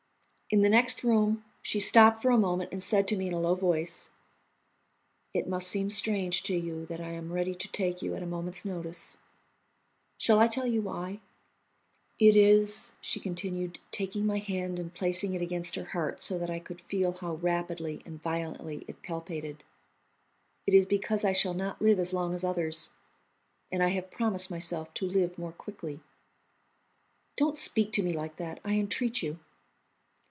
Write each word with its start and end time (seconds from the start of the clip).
In 0.53 0.63
the 0.63 0.69
next 0.69 1.05
room 1.05 1.45
she 1.61 1.79
stopped 1.79 2.21
for 2.21 2.29
a 2.29 2.37
moment 2.37 2.73
and 2.73 2.83
said 2.83 3.07
to 3.07 3.15
me 3.15 3.27
in 3.27 3.31
a 3.33 3.39
low 3.39 3.55
voice: 3.55 4.11
"It 5.33 5.47
must 5.47 5.69
seem 5.69 5.89
strange 5.89 6.43
to 6.43 6.53
you 6.53 6.85
that 6.87 6.99
I 6.99 7.11
am 7.11 7.31
ready 7.31 7.55
to 7.55 7.69
take 7.71 8.01
you 8.01 8.15
at 8.15 8.21
a 8.21 8.25
moment's 8.25 8.65
notice. 8.65 9.15
Shall 10.17 10.39
I 10.39 10.49
tell 10.49 10.67
you 10.67 10.81
why? 10.81 11.21
It 12.19 12.35
is," 12.35 12.91
she 12.99 13.17
continued, 13.17 13.79
taking 13.93 14.25
my 14.25 14.39
hand 14.39 14.77
and 14.77 14.93
placing 14.93 15.33
it 15.33 15.41
against 15.41 15.75
her 15.75 15.85
heart 15.85 16.21
so 16.21 16.37
that 16.37 16.49
I 16.49 16.59
could 16.59 16.81
feel 16.81 17.13
how 17.13 17.35
rapidly 17.35 18.01
and 18.05 18.21
violently 18.21 18.83
it 18.89 19.01
palpitated; 19.03 19.63
"it 20.67 20.73
is 20.73 20.85
because 20.85 21.23
I 21.23 21.31
shall 21.31 21.53
not 21.53 21.81
live 21.81 21.97
as 21.97 22.11
long 22.11 22.33
as 22.33 22.43
others, 22.43 22.89
and 23.71 23.81
I 23.81 23.87
have 23.91 24.11
promised 24.11 24.51
myself 24.51 24.93
to 24.95 25.05
live 25.07 25.37
more 25.37 25.53
quickly." 25.53 26.01
"Don't 27.37 27.57
speak 27.57 27.93
to 27.93 28.03
me 28.03 28.11
like 28.11 28.35
that, 28.35 28.59
I 28.65 28.73
entreat 28.73 29.23
you." 29.23 29.39